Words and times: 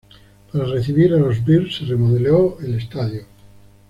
Para 0.51 0.65
recibir 0.65 1.13
a 1.13 1.17
los 1.19 1.45
Bears 1.45 1.75
se 1.77 1.85
remodeló 1.85 2.57
el 2.61 2.73
estadio. 2.73 3.23